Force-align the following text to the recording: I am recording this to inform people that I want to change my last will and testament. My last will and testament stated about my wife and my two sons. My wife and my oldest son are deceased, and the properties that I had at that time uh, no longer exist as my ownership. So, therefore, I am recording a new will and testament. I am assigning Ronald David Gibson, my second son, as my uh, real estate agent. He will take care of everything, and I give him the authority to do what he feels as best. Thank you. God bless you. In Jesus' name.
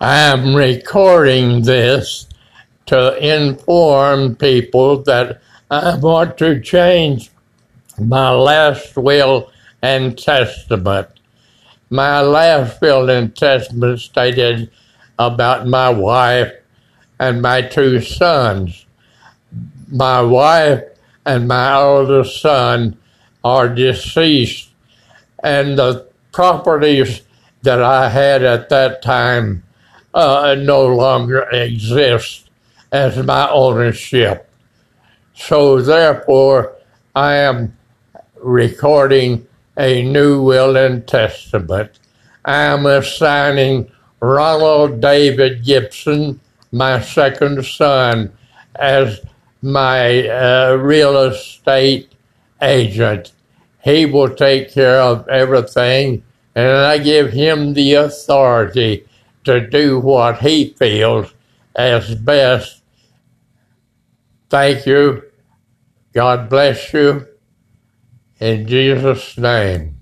I 0.00 0.18
am 0.18 0.56
recording 0.56 1.62
this 1.62 2.26
to 2.86 3.16
inform 3.16 4.34
people 4.34 5.02
that 5.04 5.40
I 5.70 5.96
want 5.96 6.36
to 6.38 6.60
change 6.60 7.30
my 8.00 8.32
last 8.32 8.96
will 8.96 9.52
and 9.82 10.18
testament. 10.18 11.08
My 11.90 12.20
last 12.22 12.80
will 12.80 13.08
and 13.08 13.36
testament 13.36 14.00
stated 14.00 14.68
about 15.16 15.68
my 15.68 15.90
wife 15.90 16.52
and 17.20 17.40
my 17.40 17.62
two 17.62 18.00
sons. 18.00 18.86
My 19.88 20.20
wife 20.20 20.82
and 21.24 21.46
my 21.46 21.72
oldest 21.72 22.40
son 22.40 22.98
are 23.44 23.68
deceased, 23.68 24.70
and 25.44 25.78
the 25.78 26.08
properties 26.32 27.22
that 27.62 27.80
I 27.80 28.08
had 28.08 28.42
at 28.42 28.70
that 28.70 29.00
time 29.00 29.63
uh, 30.14 30.54
no 30.58 30.86
longer 30.86 31.42
exist 31.50 32.48
as 32.92 33.16
my 33.26 33.50
ownership. 33.50 34.48
So, 35.34 35.82
therefore, 35.82 36.76
I 37.14 37.34
am 37.34 37.76
recording 38.40 39.46
a 39.76 40.02
new 40.02 40.42
will 40.42 40.76
and 40.76 41.06
testament. 41.06 41.98
I 42.44 42.62
am 42.62 42.86
assigning 42.86 43.90
Ronald 44.20 45.00
David 45.00 45.64
Gibson, 45.64 46.40
my 46.70 47.00
second 47.00 47.64
son, 47.64 48.32
as 48.76 49.20
my 49.62 50.28
uh, 50.28 50.76
real 50.76 51.18
estate 51.18 52.14
agent. 52.62 53.32
He 53.82 54.06
will 54.06 54.34
take 54.34 54.72
care 54.72 55.00
of 55.00 55.28
everything, 55.28 56.22
and 56.54 56.68
I 56.68 56.98
give 56.98 57.32
him 57.32 57.74
the 57.74 57.94
authority 57.94 59.06
to 59.44 59.66
do 59.68 60.00
what 60.00 60.40
he 60.40 60.70
feels 60.74 61.32
as 61.76 62.14
best. 62.14 62.82
Thank 64.50 64.86
you. 64.86 65.22
God 66.12 66.48
bless 66.48 66.92
you. 66.92 67.26
In 68.40 68.66
Jesus' 68.66 69.38
name. 69.38 69.93